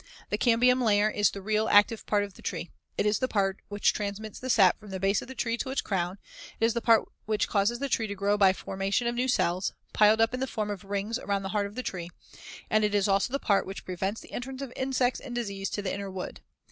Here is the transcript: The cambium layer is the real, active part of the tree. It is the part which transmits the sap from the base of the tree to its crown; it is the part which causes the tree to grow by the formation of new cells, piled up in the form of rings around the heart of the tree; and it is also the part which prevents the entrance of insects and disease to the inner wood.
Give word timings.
The 0.31 0.37
cambium 0.39 0.81
layer 0.81 1.11
is 1.11 1.29
the 1.29 1.43
real, 1.43 1.67
active 1.69 2.07
part 2.07 2.23
of 2.23 2.33
the 2.33 2.41
tree. 2.41 2.71
It 2.97 3.05
is 3.05 3.19
the 3.19 3.27
part 3.27 3.59
which 3.69 3.93
transmits 3.93 4.39
the 4.39 4.49
sap 4.49 4.79
from 4.79 4.89
the 4.89 4.99
base 4.99 5.21
of 5.21 5.27
the 5.27 5.35
tree 5.35 5.57
to 5.57 5.69
its 5.69 5.81
crown; 5.81 6.17
it 6.59 6.65
is 6.65 6.73
the 6.73 6.81
part 6.81 7.07
which 7.27 7.47
causes 7.47 7.77
the 7.77 7.87
tree 7.87 8.07
to 8.07 8.15
grow 8.15 8.35
by 8.35 8.51
the 8.51 8.57
formation 8.57 9.05
of 9.05 9.13
new 9.13 9.27
cells, 9.27 9.73
piled 9.93 10.19
up 10.19 10.33
in 10.33 10.39
the 10.39 10.47
form 10.47 10.71
of 10.71 10.85
rings 10.85 11.19
around 11.19 11.43
the 11.43 11.49
heart 11.49 11.67
of 11.67 11.75
the 11.75 11.83
tree; 11.83 12.09
and 12.67 12.83
it 12.83 12.95
is 12.95 13.07
also 13.07 13.31
the 13.31 13.37
part 13.37 13.67
which 13.67 13.85
prevents 13.85 14.21
the 14.21 14.31
entrance 14.31 14.63
of 14.63 14.73
insects 14.75 15.19
and 15.19 15.35
disease 15.35 15.69
to 15.69 15.83
the 15.83 15.93
inner 15.93 16.09
wood. 16.09 16.41